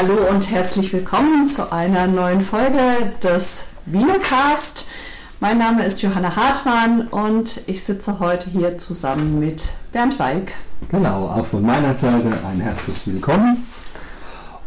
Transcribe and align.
hallo 0.00 0.30
und 0.30 0.50
herzlich 0.50 0.94
willkommen 0.94 1.46
zu 1.46 1.72
einer 1.74 2.06
neuen 2.06 2.40
Folge 2.40 3.12
des 3.22 3.66
Vinocast. 3.84 4.86
Mein 5.40 5.58
Name 5.58 5.84
ist 5.84 6.00
Johanna 6.00 6.36
Hartmann 6.36 7.06
und 7.08 7.60
ich 7.66 7.84
sitze 7.84 8.18
heute 8.18 8.48
hier 8.48 8.78
zusammen 8.78 9.38
mit 9.38 9.74
Bernd 9.92 10.18
Weig. 10.18 10.54
Genau, 10.88 11.26
auch 11.26 11.44
von 11.44 11.60
meiner 11.60 11.94
Seite 11.94 12.32
ein 12.50 12.62
herzliches 12.62 13.08
Willkommen. 13.08 13.66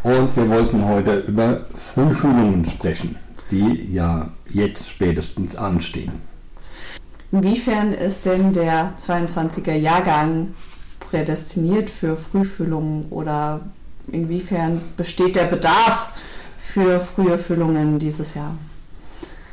Und 0.04 0.36
wir 0.36 0.48
wollten 0.52 0.88
heute 0.88 1.22
über 1.22 1.62
Frühfühlungen 1.74 2.64
sprechen, 2.66 3.16
die 3.50 3.92
ja 3.92 4.28
jetzt 4.52 4.88
spätestens 4.88 5.56
anstehen. 5.56 6.12
Inwiefern 7.32 7.92
ist 7.92 8.28
denn 8.28 8.54
der 8.54 8.94
22er 9.00 9.74
Jahrgang 9.74 10.54
prädestiniert 11.10 11.90
für 11.90 12.18
Frühfühlungen 12.18 13.08
oder 13.10 13.62
inwiefern 14.12 14.82
besteht 14.98 15.36
der 15.36 15.46
Bedarf 15.46 16.14
für 16.58 17.00
frühe 17.00 17.38
Füllungen 17.38 18.00
dieses 18.00 18.34
Jahr? 18.34 18.56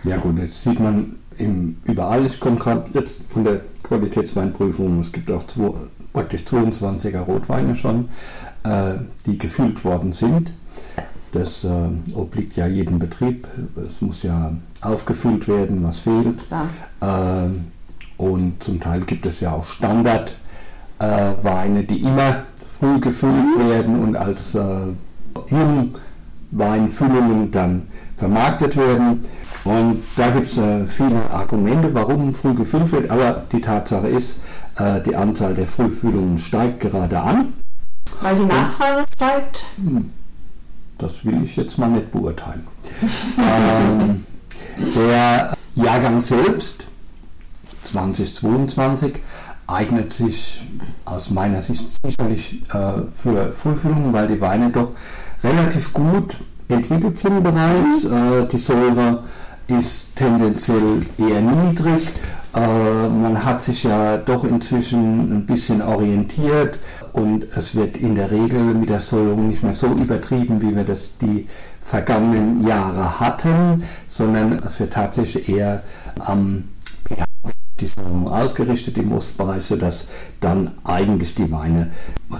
Ja 0.05 0.17
gut, 0.17 0.39
jetzt 0.39 0.63
sieht 0.63 0.81
man 0.81 1.17
im, 1.37 1.77
überall, 1.85 2.25
ich 2.27 2.41
komme 2.41 2.57
gerade 2.57 2.87
jetzt 2.95 3.23
von 3.29 3.45
der 3.45 3.61
Qualitätsweinprüfung, 3.83 5.01
es 5.01 5.13
gibt 5.13 5.31
auch 5.31 5.47
zwei, 5.47 5.73
praktisch 6.13 6.43
22er 6.43 7.21
Rotweine 7.21 7.75
schon, 7.77 8.09
äh, 8.63 8.93
die 9.27 9.39
gefüllt 9.39 9.85
worden 9.85 10.13
sind. 10.13 10.53
Das 11.33 11.65
äh, 11.65 11.89
obliegt 12.15 12.57
ja 12.57 12.67
jedem 12.67 12.98
Betrieb. 12.98 13.47
Es 13.87 14.01
muss 14.01 14.25
ja 14.25 14.53
aufgefüllt 14.81 15.47
werden, 15.48 15.85
was 15.85 16.01
fehlt. 16.01 16.41
Äh, 17.01 17.48
und 18.17 18.61
zum 18.62 18.81
Teil 18.81 19.03
gibt 19.03 19.27
es 19.27 19.41
ja 19.41 19.53
auch 19.53 19.64
Standardweine, 19.64 21.85
die 21.85 22.03
immer 22.03 22.47
früh 22.79 23.01
gefüllt 23.01 23.59
werden 23.59 24.01
und 24.01 24.17
als 24.17 24.55
äh, 24.55 24.61
Jungweinfüllungen 25.51 27.51
dann 27.51 27.89
vermarktet 28.17 28.77
werden. 28.77 29.25
Und 29.65 30.03
da 30.17 30.31
gibt 30.31 30.47
es 30.47 30.57
äh, 30.57 30.87
viele 30.87 31.31
Argumente, 31.31 31.93
warum 31.93 32.33
früh 32.33 32.55
gefüllt 32.55 32.91
wird, 32.93 33.11
aber 33.11 33.45
die 33.53 33.61
Tatsache 33.61 34.09
ist, 34.09 34.39
äh, 34.79 35.03
die 35.03 35.15
Anzahl 35.15 35.55
der 35.55 35.67
Frühfüllungen 35.67 36.39
steigt 36.39 36.81
gerade 36.81 37.21
an. 37.21 37.53
Weil 38.21 38.37
die 38.37 38.47
Nachfrage 38.47 39.01
und, 39.01 39.09
steigt? 39.15 39.65
Hm, 39.77 40.11
das 40.98 41.25
will 41.25 41.43
ich 41.43 41.57
jetzt 41.57 41.79
mal 41.79 41.91
nicht 41.91 42.11
beurteilen. 42.11 42.67
ähm, 43.39 44.25
der 44.97 45.55
Jahrgang 45.75 46.23
selbst, 46.23 46.87
2022, 47.85 49.15
eignet 49.71 50.13
sich 50.13 50.63
aus 51.05 51.31
meiner 51.31 51.63
Sicht 51.63 51.99
sicherlich 52.05 52.63
äh, 52.73 53.03
für 53.15 53.53
Frühfüllungen, 53.53 54.13
weil 54.13 54.27
die 54.29 54.41
Weine 54.41 54.71
doch 54.71 54.91
relativ 55.43 55.93
gut 55.93 56.37
entwickelt 56.69 57.19
sind 57.19 57.43
bereits. 57.43 58.05
Äh, 58.05 58.47
die 58.47 58.59
Säure 58.59 59.25
ist 59.69 60.15
tendenziell 60.17 61.03
eher 61.19 61.41
niedrig. 61.41 62.09
Äh, 62.55 63.09
man 63.09 63.45
hat 63.45 63.63
sich 63.63 63.85
ja 63.85 64.17
doch 64.17 64.45
inzwischen 64.45 65.37
ein 65.37 65.47
bisschen 65.47 65.83
orientiert 65.83 66.79
und 67.13 67.45
es 67.57 67.77
wird 67.77 67.97
in 67.97 68.17
der 68.17 68.31
Regel 68.31 68.75
mit 68.75 68.89
der 68.89 69.01
Säuerung 69.01 69.48
nicht 69.48 69.63
mehr 69.63 69.73
so 69.73 69.87
übertrieben, 69.87 70.61
wie 70.61 70.75
wir 70.75 70.85
das 70.85 71.11
die 71.21 71.47
vergangenen 71.81 72.67
Jahre 72.67 73.21
hatten, 73.21 73.85
sondern 74.09 74.61
es 74.65 74.81
wird 74.81 74.93
tatsächlich 74.93 75.48
eher 75.48 75.83
am 76.19 76.65
die 77.81 77.86
Säuerung 77.86 78.28
ausgerichtet 78.28 78.98
im 78.98 79.12
Ostbereich, 79.12 79.64
sodass 79.64 80.06
dann 80.41 80.73
eigentlich 80.84 81.35
die 81.35 81.51
Weine 81.51 81.91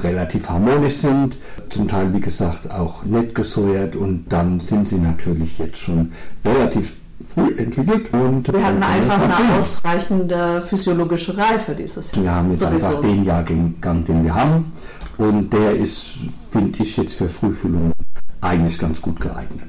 relativ 0.03 0.49
harmonisch 0.49 0.97
sind, 0.97 1.37
zum 1.69 1.89
Teil 1.89 2.13
wie 2.15 2.21
gesagt 2.21 2.71
auch 2.71 3.05
nett 3.05 3.35
gesäuert 3.35 3.97
und 3.97 4.27
dann 4.29 4.61
sind 4.61 4.89
sie 4.89 4.99
natürlich 4.99 5.59
jetzt 5.59 5.79
schon 5.79 6.13
relativ 6.45 6.97
früh 7.23 7.55
entwickelt. 7.57 8.13
Und 8.13 8.53
wir 8.53 8.65
hatten 8.65 8.83
einfach 8.83 9.21
eine 9.21 9.59
ausreichende 9.59 10.63
physiologische 10.63 11.37
Reife 11.37 11.75
dieses 11.75 12.13
Jahr. 12.13 12.23
Wir 12.23 12.35
haben 12.35 12.51
jetzt 12.51 12.61
Sowieso. 12.61 12.87
einfach 12.87 13.01
den 13.03 13.25
Jahrgang, 13.25 14.05
den 14.07 14.25
wir 14.25 14.35
haben 14.35 14.73
und 15.19 15.53
der 15.53 15.77
ist, 15.77 16.19
finde 16.51 16.83
ich, 16.83 16.97
jetzt 16.97 17.15
für 17.15 17.29
Frühfüllung 17.29 17.93
eigentlich 18.41 18.79
ganz 18.79 19.03
gut 19.03 19.21
geeignet. 19.21 19.65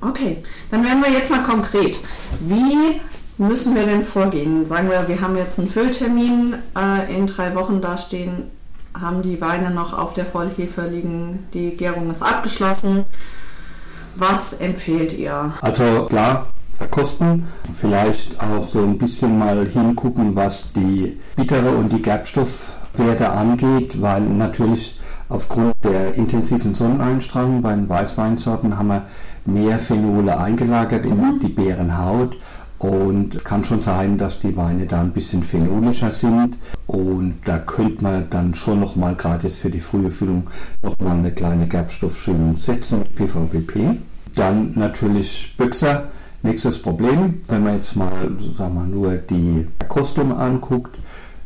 Okay, 0.00 0.38
dann 0.70 0.84
werden 0.84 1.02
wir 1.02 1.10
jetzt 1.10 1.30
mal 1.30 1.42
konkret. 1.42 2.00
Wie 2.40 3.00
müssen 3.38 3.74
wir 3.74 3.84
denn 3.84 4.02
vorgehen? 4.02 4.66
Sagen 4.66 4.90
wir, 4.90 5.08
wir 5.08 5.20
haben 5.20 5.36
jetzt 5.36 5.58
einen 5.58 5.68
Fülltermin 5.68 6.56
äh, 6.76 7.16
in 7.16 7.26
drei 7.26 7.54
Wochen 7.54 7.80
dastehen, 7.80 8.50
haben 8.98 9.22
die 9.22 9.40
Weine 9.40 9.70
noch 9.70 9.96
auf 9.96 10.12
der 10.12 10.26
Vollhefe 10.26 10.82
liegen, 10.82 11.46
die 11.54 11.76
Gärung 11.76 12.10
ist 12.10 12.22
abgeschlossen. 12.22 13.04
Was 14.16 14.54
empfehlt 14.54 15.12
ihr? 15.12 15.52
Also 15.60 16.06
klar, 16.08 16.46
verkosten, 16.76 17.46
vielleicht 17.72 18.40
auch 18.40 18.66
so 18.66 18.82
ein 18.82 18.98
bisschen 18.98 19.38
mal 19.38 19.66
hingucken, 19.66 20.34
was 20.34 20.72
die 20.72 21.18
bittere 21.36 21.70
und 21.70 21.92
die 21.92 22.02
Gerbstoffwerte 22.02 23.28
angeht, 23.30 24.00
weil 24.02 24.22
natürlich 24.22 24.98
aufgrund 25.28 25.74
der 25.84 26.14
intensiven 26.14 26.74
Sonneneinstrahlung 26.74 27.62
bei 27.62 27.74
den 27.74 27.88
Weißweinsorten 27.88 28.78
haben 28.78 28.88
wir 28.88 29.02
mehr 29.44 29.78
Phenole 29.78 30.38
eingelagert 30.38 31.04
in 31.04 31.16
mhm. 31.16 31.38
die 31.40 31.48
Beerenhaut 31.48 32.36
und 32.78 33.34
es 33.34 33.44
kann 33.44 33.64
schon 33.64 33.82
sein, 33.82 34.18
dass 34.18 34.38
die 34.38 34.56
Weine 34.56 34.86
da 34.86 35.00
ein 35.00 35.12
bisschen 35.12 35.42
phenolischer 35.42 36.12
sind. 36.12 36.56
Und 36.86 37.38
da 37.44 37.58
könnte 37.58 38.04
man 38.04 38.30
dann 38.30 38.54
schon 38.54 38.80
nochmal, 38.80 39.16
gerade 39.16 39.48
jetzt 39.48 39.58
für 39.58 39.70
die 39.70 39.80
frühe 39.80 40.10
Füllung, 40.10 40.46
nochmal 40.82 41.16
eine 41.16 41.32
kleine 41.32 41.66
Gerbstoffschönung 41.66 42.56
setzen 42.56 43.00
mit 43.00 43.16
PVPP. 43.16 43.98
Dann 44.34 44.72
natürlich 44.76 45.54
Böxer. 45.56 46.04
Nächstes 46.42 46.80
Problem, 46.80 47.40
wenn 47.48 47.64
man 47.64 47.74
jetzt 47.74 47.96
mal 47.96 48.30
sagen 48.56 48.74
wir, 48.74 48.84
nur 48.84 49.14
die 49.16 49.66
Verkostung 49.80 50.38
anguckt, 50.38 50.96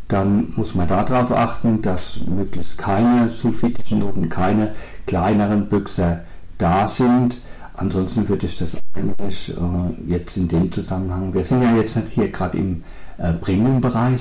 dann 0.08 0.52
muss 0.56 0.74
man 0.74 0.86
darauf 0.86 1.32
achten, 1.32 1.80
dass 1.80 2.20
möglichst 2.26 2.76
keine 2.76 3.30
sulfitischen 3.30 4.00
Noten, 4.00 4.28
keine 4.28 4.74
kleineren 5.06 5.66
Büchser 5.70 6.20
da 6.58 6.86
sind. 6.86 7.38
Ansonsten 7.74 8.28
würde 8.28 8.46
ich 8.46 8.58
das 8.58 8.76
eigentlich 8.94 9.50
äh, 9.56 10.10
jetzt 10.10 10.36
in 10.36 10.48
dem 10.48 10.70
Zusammenhang, 10.70 11.32
wir 11.32 11.44
sind 11.44 11.62
ja 11.62 11.74
jetzt 11.74 11.96
nicht 11.96 12.08
hier 12.08 12.28
gerade 12.28 12.58
im 12.58 12.84
äh, 13.18 13.32
Premium-Bereich, 13.32 14.20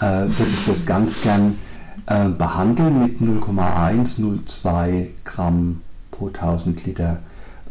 äh, 0.00 0.02
würde 0.02 0.50
ich 0.52 0.64
das 0.66 0.86
ganz 0.86 1.22
gern 1.22 1.58
äh, 2.06 2.28
behandeln 2.28 3.02
mit 3.02 3.16
0,1, 3.18 4.20
0,2 4.20 5.08
Gramm 5.24 5.80
pro 6.10 6.28
1000 6.28 6.86
Liter 6.86 7.18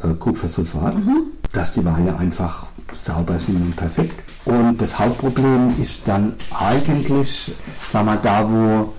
äh, 0.02 0.10
Kupfersulfat, 0.14 0.96
mhm. 0.96 1.24
dass 1.52 1.72
die 1.72 1.86
Weine 1.86 2.18
einfach 2.18 2.68
sauber 3.00 3.40
sind 3.40 3.62
und 3.62 3.76
perfekt. 3.76 4.16
Und 4.46 4.82
das 4.82 5.00
Hauptproblem 5.00 5.74
ist 5.82 6.08
dann 6.08 6.34
eigentlich, 6.52 7.54
sagen 7.92 8.06
wir, 8.08 8.18
da 8.18 8.50
wo 8.50 8.94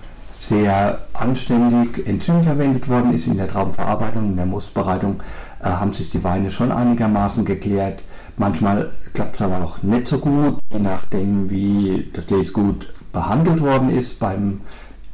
sehr 0.48 0.98
anständig 1.12 2.06
Enzym 2.06 2.42
verwendet 2.42 2.88
worden 2.88 3.12
ist 3.12 3.26
in 3.26 3.36
der 3.36 3.48
Traubenverarbeitung, 3.48 4.30
in 4.30 4.36
der 4.36 4.46
Mostbereitung, 4.46 5.22
äh, 5.60 5.68
haben 5.68 5.92
sich 5.92 6.10
die 6.10 6.22
Weine 6.22 6.50
schon 6.50 6.72
einigermaßen 6.72 7.44
geklärt. 7.44 8.02
Manchmal 8.36 8.90
klappt 9.12 9.36
es 9.36 9.42
aber 9.42 9.62
auch 9.62 9.82
nicht 9.82 10.08
so 10.08 10.18
gut, 10.18 10.58
je 10.72 10.80
nachdem 10.80 11.50
wie 11.50 12.10
das 12.12 12.28
Lesgut 12.30 12.92
behandelt 13.12 13.62
worden 13.62 13.90
ist 13.90 14.18
beim 14.18 14.60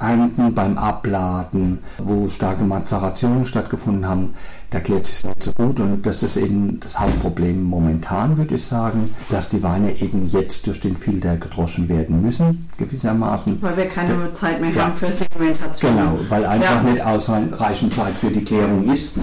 Ernten, 0.00 0.54
beim 0.54 0.78
Abladen, 0.78 1.78
wo 1.98 2.28
starke 2.28 2.64
Mazerationen 2.64 3.44
stattgefunden 3.44 4.08
haben, 4.08 4.34
da 4.70 4.80
klärt 4.80 5.06
sich 5.06 5.24
nicht 5.24 5.42
so 5.42 5.52
gut 5.52 5.80
und 5.80 6.06
das 6.06 6.22
ist 6.22 6.36
eben 6.36 6.78
das 6.80 6.98
Hauptproblem 6.98 7.62
momentan, 7.62 8.38
würde 8.38 8.54
ich 8.54 8.64
sagen, 8.64 9.14
dass 9.28 9.48
die 9.48 9.62
Weine 9.62 10.00
eben 10.00 10.26
jetzt 10.28 10.66
durch 10.66 10.80
den 10.80 10.96
Filter 10.96 11.36
gedroschen 11.36 11.88
werden 11.88 12.22
müssen, 12.22 12.60
gewissermaßen. 12.78 13.60
Weil 13.60 13.76
wir 13.76 13.88
keine 13.88 14.14
da, 14.16 14.32
Zeit 14.32 14.60
mehr 14.60 14.70
ja, 14.70 14.84
haben 14.84 14.94
für 14.94 15.10
Segmentation. 15.10 15.96
Genau, 15.96 16.18
weil 16.28 16.46
einfach 16.46 16.84
ja. 16.84 16.90
nicht 16.90 17.02
ausreichend 17.02 17.92
Zeit 17.92 18.14
für 18.14 18.30
die 18.30 18.44
Klärung 18.44 18.90
ist. 18.90 19.14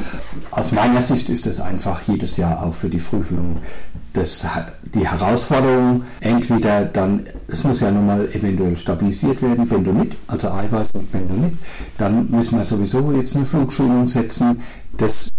Aus 0.51 0.73
meiner 0.73 1.01
Sicht 1.01 1.29
ist 1.29 1.47
es 1.47 1.61
einfach 1.61 2.01
jedes 2.07 2.37
Jahr 2.37 2.61
auch 2.61 2.73
für 2.73 2.89
die 2.89 2.99
Frühführung 2.99 3.57
das, 4.17 4.45
die 4.93 5.07
Herausforderung, 5.07 6.03
entweder 6.19 6.85
dann, 6.85 7.25
es 7.47 7.63
muss 7.63 7.81
ja 7.81 7.91
nochmal 7.91 8.27
eventuell 8.33 8.75
stabilisiert 8.75 9.41
werden, 9.41 9.69
wenn 9.69 9.83
du 9.83 9.93
nicht, 9.93 10.13
also 10.27 10.49
Eiweiß 10.49 10.89
und 10.93 11.13
wenn 11.13 11.27
du 11.27 11.33
nicht, 11.35 11.57
dann 11.97 12.29
müssen 12.29 12.57
wir 12.57 12.65
sowieso 12.65 13.11
jetzt 13.11 13.35
eine 13.35 13.45
Flugschulung 13.45 14.07
setzen. 14.07 14.59
Das 14.97 15.29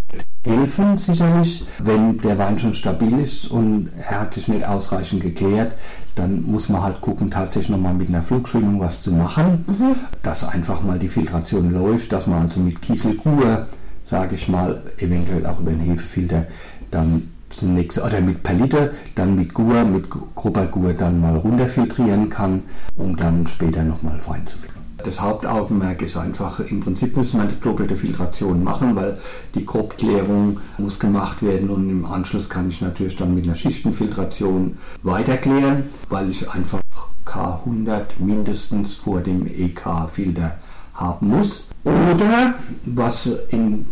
helfen 0.45 0.97
sicherlich, 0.97 1.65
wenn 1.83 2.19
der 2.19 2.39
Wein 2.39 2.59
schon 2.59 2.73
stabil 2.73 3.19
ist 3.19 3.49
und 3.49 3.91
er 3.97 4.21
hat 4.21 4.35
sich 4.35 4.49
nicht 4.49 4.65
ausreichend 4.65 5.23
geklärt, 5.23 5.75
dann 6.15 6.43
muss 6.45 6.69
man 6.69 6.83
halt 6.83 7.01
gucken, 7.01 7.31
tatsächlich 7.31 7.71
nochmal 7.71 7.95
mit 7.95 8.09
einer 8.09 8.23
Flugschulung 8.23 8.81
was 8.81 9.03
zu 9.03 9.13
machen, 9.13 9.65
mhm. 9.67 9.97
dass 10.23 10.45
einfach 10.45 10.83
mal 10.83 10.99
die 10.99 11.09
Filtration 11.09 11.73
läuft, 11.73 12.13
dass 12.13 12.27
man 12.27 12.43
also 12.43 12.61
mit 12.61 12.81
Kieselkur, 12.81 13.67
sage 14.05 14.37
ich 14.37 14.49
mal, 14.49 14.83
eventuell 14.99 15.45
auch 15.47 15.61
über 15.61 15.73
den 15.73 15.81
Hefefilter 15.81 16.47
dann 16.91 17.29
zunächst 17.50 17.99
oder 17.99 18.21
mit 18.21 18.43
Palette, 18.43 18.95
dann 19.15 19.35
mit 19.35 19.55
Gur, 19.55 19.85
mit 19.85 20.09
grober 20.11 20.67
Gur 20.67 20.93
dann 20.93 21.21
mal 21.21 21.37
runterfiltrieren 21.37 22.29
kann, 22.29 22.62
um 22.97 23.17
dann 23.17 23.47
später 23.47 23.83
nochmal 23.83 24.19
fein 24.19 24.47
zu 24.47 24.59
filtern. 24.59 24.79
Das 25.05 25.21
Hauptaugenmerk 25.21 26.03
ist 26.03 26.17
einfach, 26.17 26.59
im 26.59 26.81
Prinzip 26.81 27.17
müssen 27.17 27.41
wir 27.41 27.47
die 27.47 27.61
doppelte 27.61 27.95
Filtration 27.95 28.65
machen, 28.65 28.97
weil 28.97 29.19
die 29.55 29.65
Grobklärung 29.65 30.59
muss 30.77 30.99
gemacht 30.99 31.41
werden 31.43 31.71
und 31.71 31.89
im 31.89 32.05
Anschluss 32.05 32.49
kann 32.49 32.69
ich 32.69 32.81
natürlich 32.81 33.17
dann 33.17 33.35
mit 33.35 33.45
einer 33.45 33.55
Schichtenfiltration 33.55 34.77
weiterklären, 35.05 35.85
weil 36.09 36.31
ich 36.31 36.50
einfach 36.50 36.81
K100 37.25 38.19
mindestens 38.19 38.95
vor 38.95 39.21
dem 39.21 39.47
EK-Filter 39.47 40.56
haben 40.95 41.29
muss. 41.29 41.67
Oder 41.85 42.55
was 42.85 43.31
in 43.50 43.87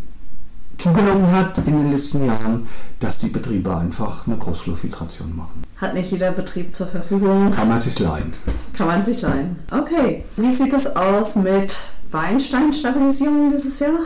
zugenommen 0.79 1.31
hat 1.33 1.57
in 1.59 1.65
den 1.65 1.93
letzten 1.93 2.25
Jahren, 2.27 2.69
dass 3.01 3.19
die 3.19 3.29
Betriebe 3.29 3.77
einfach 3.77 4.27
eine 4.27 4.37
Großflurfiltration 4.37 5.37
machen. 5.37 5.63
Hat 5.79 5.95
nicht 5.95 6.11
jeder 6.11 6.33
Betrieb 6.33 6.75
zur 6.75 6.87
Verfügung. 6.87 7.51
Kann 7.51 7.69
man 7.69 7.79
sich 7.79 7.99
leihen. 7.99 8.33
Kann 8.73 8.87
man 8.87 9.03
sich 9.03 9.21
leihen. 9.23 9.57
Okay. 9.71 10.25
Wie 10.37 10.55
sieht 10.55 10.73
das 10.73 10.97
aus 10.97 11.37
mit 11.37 11.77
Weinsteinstabilisierung 12.11 13.51
dieses 13.51 13.81
Jahr? 13.81 14.01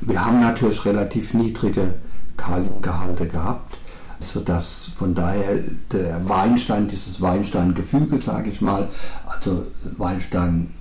Wir 0.00 0.24
haben 0.24 0.40
natürlich 0.40 0.84
relativ 0.84 1.34
niedrige 1.34 1.94
Kaliumgehalte 2.36 3.26
gehabt, 3.26 3.76
sodass 4.20 4.90
von 4.96 5.14
daher 5.14 5.58
der 5.92 6.28
Weinstein, 6.28 6.88
dieses 6.88 7.20
Weinsteingefüge, 7.20 8.18
sage 8.18 8.50
ich 8.50 8.60
mal, 8.60 8.88
also 9.26 9.66
Weinstein 9.96 10.72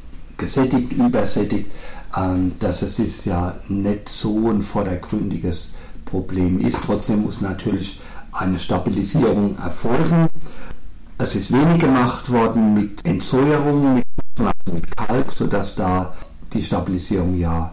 gesättigt, 0.41 0.91
übersättigt, 0.91 1.71
ähm, 2.17 2.51
dass 2.59 2.81
es 2.81 2.95
dieses 2.95 3.23
Jahr 3.25 3.55
nicht 3.69 4.09
so 4.09 4.49
ein 4.49 4.61
vordergründiges 4.61 5.69
Problem 6.03 6.59
ist. 6.59 6.79
Trotzdem 6.85 7.21
muss 7.21 7.39
natürlich 7.39 8.01
eine 8.33 8.57
Stabilisierung 8.57 9.57
erfolgen. 9.57 10.27
Es 11.17 11.35
ist 11.35 11.53
wenig 11.53 11.79
gemacht 11.79 12.29
worden 12.31 12.73
mit 12.73 13.05
Entsäuerung, 13.05 13.95
mit, 13.95 14.03
also 14.39 14.73
mit 14.73 14.97
Kalk, 14.97 15.31
sodass 15.31 15.75
da 15.75 16.13
die 16.51 16.61
Stabilisierung 16.61 17.37
ja 17.37 17.71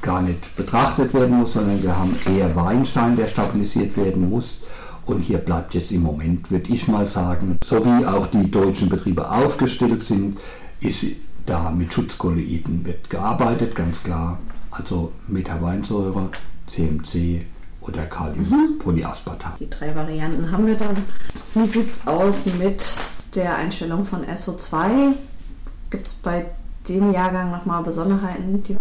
gar 0.00 0.22
nicht 0.22 0.56
betrachtet 0.56 1.12
werden 1.12 1.38
muss, 1.38 1.54
sondern 1.54 1.82
wir 1.82 1.98
haben 1.98 2.16
eher 2.26 2.54
Weinstein, 2.54 3.16
der 3.16 3.26
stabilisiert 3.26 3.96
werden 3.96 4.30
muss. 4.30 4.60
Und 5.04 5.20
hier 5.20 5.38
bleibt 5.38 5.74
jetzt 5.74 5.92
im 5.92 6.02
Moment, 6.02 6.50
würde 6.50 6.72
ich 6.72 6.88
mal 6.88 7.06
sagen, 7.06 7.58
so 7.62 7.84
wie 7.84 8.06
auch 8.06 8.26
die 8.28 8.50
deutschen 8.50 8.88
Betriebe 8.88 9.30
aufgestellt 9.30 10.02
sind, 10.02 10.38
ist 10.80 11.04
da 11.46 11.70
mit 11.70 11.92
Schutzkolloiden 11.92 12.84
wird 12.84 13.10
gearbeitet, 13.10 13.74
ganz 13.74 14.02
klar. 14.02 14.38
Also 14.70 15.12
Metaweinsäure, 15.28 16.30
CMC 16.66 17.46
oder 17.80 18.06
Kaliumpolyaspartat. 18.06 19.60
Die 19.60 19.70
drei 19.70 19.94
Varianten 19.94 20.50
haben 20.50 20.66
wir 20.66 20.76
dann. 20.76 20.96
Wie 21.54 21.66
sieht 21.66 21.88
es 21.88 22.06
aus 22.06 22.46
mit 22.58 22.96
der 23.34 23.56
Einstellung 23.56 24.04
von 24.04 24.24
SO2? 24.24 25.14
Gibt 25.90 26.06
es 26.06 26.14
bei 26.14 26.46
dem 26.88 27.12
Jahrgang 27.12 27.50
nochmal 27.50 27.82
Besonderheiten? 27.82 28.62
Die 28.62 28.76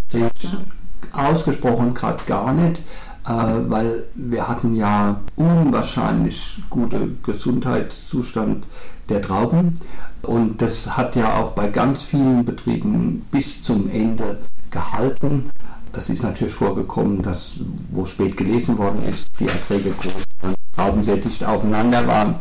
ausgesprochen 1.12 1.94
gerade 1.94 2.24
gar 2.26 2.54
nicht, 2.54 2.82
weil 3.26 4.04
wir 4.16 4.48
hatten 4.48 4.76
ja 4.76 5.22
unwahrscheinlich 5.36 6.62
gute 6.70 7.10
Gesundheitszustand 7.24 8.66
der 9.10 9.22
Trauben 9.22 9.76
und 10.24 10.62
das 10.62 10.98
hat 10.98 11.16
ja 11.16 11.38
auch 11.38 11.52
bei 11.52 11.68
ganz 11.70 12.04
vielen 12.04 12.46
Betrieben 12.46 13.26
bis 13.32 13.62
zum 13.62 13.90
Ende 13.90 14.40
gehalten. 14.72 15.50
Es 15.94 16.10
ist 16.10 16.24
natürlich 16.24 16.54
vorgekommen, 16.54 17.22
dass, 17.22 17.54
wo 17.92 18.06
spät 18.06 18.36
gelesen 18.36 18.78
worden 18.78 19.04
ist, 19.08 19.28
die 19.40 19.48
Erträge 19.48 19.92
groß 19.92 20.56
Trauben 20.76 21.04
sehr 21.04 21.18
dicht 21.18 21.44
aufeinander 21.46 22.08
waren, 22.08 22.36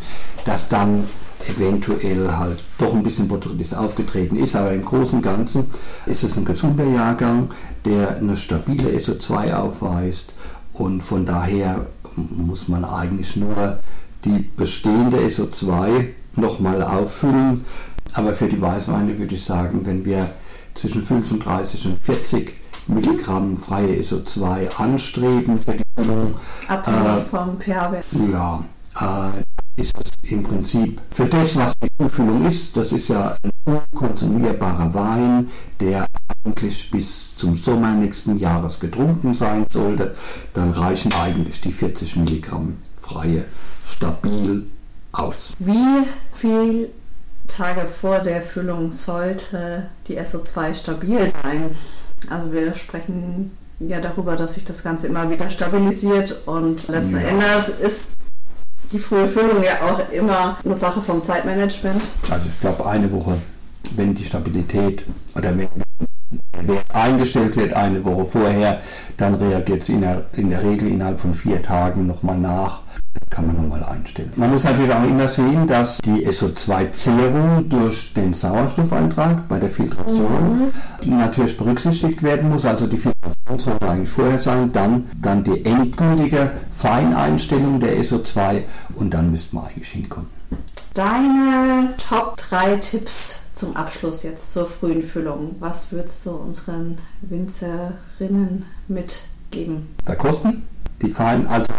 dass 0.46 0.69
dann 0.70 1.05
eventuell 1.46 2.32
halt 2.32 2.62
doch 2.79 2.94
ein 2.94 3.02
bisschen 3.02 3.29
Botrytis 3.29 3.75
aufgetreten 3.75 4.37
ist, 4.37 4.56
aber 4.56 4.73
im 4.73 4.84
Großen 4.84 5.17
und 5.17 5.23
Ganzen 5.23 5.67
ist 6.06 6.23
es 6.23 6.37
ein 6.37 6.44
gesunder 6.44 6.84
Jahrgang, 6.84 7.50
der 7.84 8.17
eine 8.17 8.37
stabile 8.37 8.90
SO2 8.96 9.55
aufweist 9.55 10.32
und 10.74 11.02
von 11.02 11.26
daher 11.26 11.86
muss 12.16 12.69
man 12.69 12.84
eigentlich 12.84 13.36
nur 13.36 13.78
die 14.24 14.50
bestehende 14.56 15.19
SO2 15.19 16.06
nochmal 16.36 16.82
auffüllen. 16.82 17.64
Aber 18.14 18.34
für 18.34 18.48
die 18.48 18.60
Weißweine 18.60 19.19
würde 19.19 19.34
ich 19.34 19.44
sagen, 19.44 19.84
wenn 19.84 20.04
wir 20.04 20.30
zwischen 20.74 21.02
35 21.02 21.86
und 21.86 21.98
40 21.98 22.54
Milligramm 22.88 23.56
freie 23.56 24.00
SO2 24.00 24.76
anstreben 24.76 25.58
für 25.58 25.72
die 25.72 25.82
Füllung. 25.96 26.34
Abhängig 26.69 27.06
äh, 27.06 27.20
vom 27.20 27.60
pH-Wert. 27.60 28.04
Ja, 28.32 28.64
äh, 29.00 29.80
ist 29.80 29.92
es 29.96 30.30
im 30.30 30.42
Prinzip 30.42 31.00
für 31.10 31.26
das, 31.26 31.56
was 31.56 31.72
die 31.82 31.88
Zufüllung 31.98 32.44
ist, 32.44 32.76
das 32.76 32.92
ist 32.92 33.08
ja 33.08 33.36
ein 33.42 33.50
unkonsumierbarer 33.92 34.92
Wein, 34.92 35.50
der 35.80 36.06
eigentlich 36.44 36.90
bis 36.90 37.36
zum 37.36 37.60
Sommer 37.60 37.92
nächsten 37.92 38.38
Jahres 38.38 38.80
getrunken 38.80 39.34
sein 39.34 39.66
sollte, 39.72 40.14
dann 40.54 40.72
reichen 40.72 41.12
eigentlich 41.12 41.60
die 41.60 41.72
40 41.72 42.16
Milligramm 42.16 42.78
freie 42.98 43.44
stabil 43.84 44.66
aus. 45.12 45.52
Wie 45.58 46.06
viele 46.32 46.88
Tage 47.46 47.86
vor 47.86 48.18
der 48.20 48.42
Füllung 48.42 48.90
sollte 48.90 49.88
die 50.08 50.18
SO2 50.18 50.74
stabil 50.74 51.32
sein? 51.42 51.76
Also 52.30 52.52
wir 52.52 52.74
sprechen 52.74 53.56
ja 53.80 54.00
darüber, 54.00 54.36
dass 54.36 54.54
sich 54.54 54.64
das 54.64 54.82
Ganze 54.82 55.08
immer 55.08 55.28
wieder 55.30 55.50
stabilisiert 55.50 56.42
und 56.46 56.88
letzten 56.88 57.20
ja. 57.20 57.28
Endes 57.28 57.68
ist 57.68 58.12
die 58.92 58.98
frühe 58.98 59.26
Füllung 59.26 59.62
ja 59.62 59.80
auch 59.82 60.12
immer 60.12 60.58
eine 60.64 60.74
Sache 60.76 61.00
vom 61.00 61.22
Zeitmanagement. 61.22 62.02
Also 62.30 62.48
ich 62.48 62.60
glaube 62.60 62.86
eine 62.86 63.10
Woche, 63.12 63.36
wenn 63.96 64.14
die 64.14 64.24
Stabilität 64.24 65.04
oder 65.34 65.56
wenn 65.56 65.68
eingestellt 66.93 67.56
wird 67.56 67.72
eine 67.72 68.04
Woche 68.04 68.25
vorher, 68.25 68.81
dann 69.16 69.34
reagiert 69.34 69.82
es 69.82 69.88
in 69.88 70.02
der, 70.02 70.25
in 70.34 70.50
der 70.50 70.62
Regel 70.62 70.88
innerhalb 70.88 71.20
von 71.20 71.32
vier 71.32 71.62
Tagen 71.62 72.06
nochmal 72.06 72.38
nach 72.38 72.81
kann 73.31 73.46
man 73.46 73.56
nochmal 73.56 73.82
einstellen. 73.84 74.31
Man 74.37 74.50
muss 74.52 74.64
natürlich 74.64 74.93
auch 74.93 75.04
immer 75.04 75.28
sehen, 75.28 75.66
dass 75.66 75.99
die 75.99 76.26
SO2-Zehrung 76.26 77.69
durch 77.69 78.12
den 78.14 78.32
Sauerstoffeintrag 78.32 79.49
bei 79.49 79.58
der 79.58 79.70
Filtration 79.70 80.72
mhm. 81.04 81.19
natürlich 81.19 81.56
berücksichtigt 81.56 82.22
werden 82.22 82.50
muss. 82.50 82.64
Also 82.64 82.87
die 82.87 82.98
Filtration 82.98 83.58
soll 83.58 83.88
eigentlich 83.88 84.10
vorher 84.10 84.38
sein, 84.38 84.70
dann, 84.72 85.08
dann 85.20 85.44
die 85.44 85.64
endgültige 85.64 86.50
Feineinstellung 86.70 87.81
der 87.81 87.98
SO2 87.98 88.62
und 88.96 89.12
dann 89.14 89.31
müsste 89.31 89.56
man 89.56 89.66
eigentlich 89.66 89.88
hinkommen. 89.88 90.41
Deine 90.94 91.94
Top 91.96 92.37
3 92.37 92.77
Tipps 92.77 93.44
zum 93.55 93.75
Abschluss 93.77 94.25
jetzt 94.25 94.53
zur 94.53 94.67
frühen 94.67 95.03
Füllung. 95.03 95.56
Was 95.58 95.91
würdest 95.91 96.27
du 96.27 96.32
unseren 96.32 96.99
Winzerinnen 97.22 98.67
mitgeben? 98.89 99.94
Verkosten? 100.05 100.67
Die 101.01 101.08
feinen, 101.08 101.46
also 101.46 101.72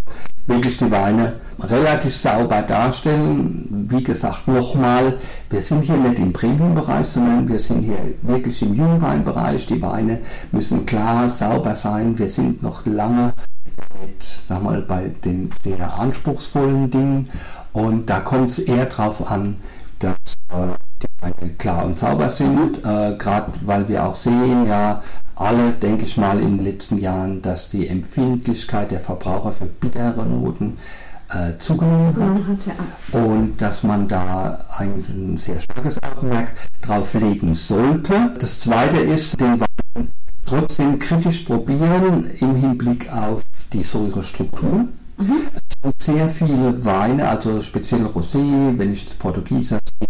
wirklich 0.47 0.77
die 0.77 0.89
Weine 0.89 1.39
relativ 1.59 2.15
sauber 2.15 2.63
darstellen. 2.63 3.87
Wie 3.87 4.03
gesagt, 4.03 4.47
nochmal, 4.47 5.19
wir 5.51 5.61
sind 5.61 5.83
hier 5.83 5.97
nicht 5.97 6.17
im 6.17 6.33
Premium-Bereich, 6.33 7.05
sondern 7.05 7.47
wir 7.47 7.59
sind 7.59 7.83
hier 7.83 8.15
wirklich 8.23 8.63
im 8.63 8.73
Jungweinbereich. 8.73 9.67
Die 9.67 9.81
Weine 9.81 10.21
müssen 10.51 10.87
klar, 10.87 11.29
sauber 11.29 11.75
sein. 11.75 12.17
Wir 12.17 12.29
sind 12.29 12.63
noch 12.63 12.83
lange 12.87 13.33
mit, 14.01 14.25
sag 14.49 14.63
mal, 14.63 14.81
bei 14.81 15.11
den 15.23 15.51
sehr 15.63 15.99
anspruchsvollen 15.99 16.89
Dingen. 16.89 17.29
Und 17.73 18.09
da 18.09 18.19
kommt 18.19 18.51
es 18.51 18.59
eher 18.59 18.85
darauf 18.85 19.29
an, 19.29 19.57
dass 19.99 20.15
äh, 20.49 20.75
die 21.01 21.07
Weine 21.21 21.53
klar 21.53 21.85
und 21.85 21.97
sauber 21.97 22.29
sind. 22.29 22.77
Äh, 22.79 23.15
Gerade 23.17 23.51
weil 23.65 23.87
wir 23.89 24.05
auch 24.05 24.15
sehen, 24.15 24.67
ja, 24.67 25.01
alle, 25.35 25.71
denke 25.71 26.05
ich 26.05 26.17
mal, 26.17 26.39
in 26.39 26.57
den 26.57 26.65
letzten 26.65 26.99
Jahren, 26.99 27.41
dass 27.41 27.69
die 27.69 27.87
Empfindlichkeit 27.87 28.91
der 28.91 28.99
Verbraucher 28.99 29.51
für 29.51 29.65
bittere 29.65 30.25
Noten 30.25 30.75
äh, 31.29 31.57
zugenommen 31.57 32.47
hat, 32.47 32.67
ja. 32.67 33.19
und 33.19 33.59
dass 33.59 33.83
man 33.83 34.07
da 34.07 34.65
ein 34.77 35.35
sehr 35.37 35.59
starkes 35.59 35.97
Augenmerk 36.03 36.49
drauf 36.81 37.13
legen 37.15 37.55
sollte. 37.55 38.31
Das 38.39 38.59
zweite 38.59 38.97
ist, 38.97 39.39
den 39.39 39.59
Wein 39.59 40.11
trotzdem 40.45 40.99
kritisch 40.99 41.39
probieren 41.39 42.29
im 42.39 42.55
Hinblick 42.55 43.11
auf 43.11 43.41
die 43.71 43.81
Säurestruktur. 43.83 44.87
Mhm. 45.17 45.47
Sehr 45.99 46.29
viele 46.29 46.83
Weine, 46.85 47.27
also 47.27 47.61
speziell 47.61 48.05
Rosé, 48.05 48.77
wenn 48.77 48.93
ich 48.93 49.03
jetzt 49.03 49.19
Portugieser 49.19 49.79
sehe, 49.99 50.07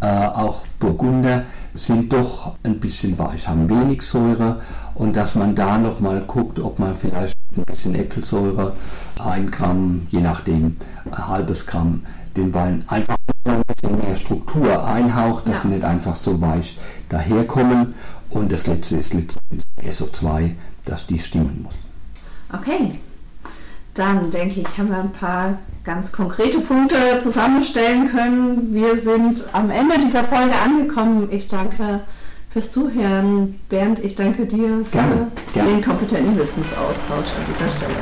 äh, 0.00 0.26
auch 0.26 0.66
Burgunder, 0.80 1.44
sind 1.72 2.12
doch 2.12 2.56
ein 2.62 2.80
bisschen 2.80 3.18
weich, 3.18 3.46
haben 3.46 3.68
wenig 3.68 4.02
Säure 4.02 4.60
und 4.94 5.14
dass 5.14 5.34
man 5.34 5.54
da 5.54 5.78
nochmal 5.78 6.22
guckt, 6.22 6.58
ob 6.58 6.78
man 6.78 6.94
vielleicht 6.94 7.34
ein 7.56 7.64
bisschen 7.64 7.94
Äpfelsäure, 7.94 8.74
ein 9.18 9.50
Gramm, 9.50 10.06
je 10.10 10.20
nachdem, 10.20 10.76
ein 11.10 11.28
halbes 11.28 11.66
Gramm, 11.66 12.04
den 12.36 12.52
Wein 12.52 12.84
einfach 12.88 13.16
ein 13.44 13.62
bisschen 13.66 13.98
mehr 13.98 14.16
Struktur 14.16 14.84
einhaucht, 14.84 15.46
dass 15.46 15.56
ja. 15.56 15.60
sie 15.62 15.68
nicht 15.68 15.84
einfach 15.84 16.16
so 16.16 16.40
weich 16.40 16.78
daherkommen. 17.08 17.94
Und 18.30 18.50
das 18.50 18.66
letzte 18.66 18.96
ist 18.96 19.14
letztendlich 19.14 19.64
SO2, 19.80 20.52
dass 20.84 21.06
die 21.06 21.18
stimmen 21.18 21.62
muss. 21.62 21.74
Okay, 22.52 22.98
dann 23.94 24.30
denke 24.30 24.60
ich, 24.60 24.78
haben 24.78 24.90
wir 24.90 24.98
ein 24.98 25.12
paar 25.12 25.58
ganz 25.84 26.12
konkrete 26.12 26.60
Punkte 26.60 26.96
zusammenstellen 27.20 28.08
können. 28.10 28.74
Wir 28.74 28.96
sind 28.96 29.44
am 29.52 29.70
Ende 29.70 29.98
dieser 29.98 30.24
Folge 30.24 30.54
angekommen. 30.54 31.28
Ich 31.30 31.48
danke 31.48 32.00
fürs 32.50 32.72
Zuhören. 32.72 33.60
Bernd, 33.68 33.98
ich 34.00 34.14
danke 34.14 34.46
dir 34.46 34.84
für 34.84 34.98
Gerne, 34.98 35.30
gerne. 35.52 35.70
den 35.70 35.82
kompetenten 35.82 36.38
Wissensaustausch 36.38 37.30
an 37.36 37.44
dieser 37.48 37.68
Stelle. 37.68 37.94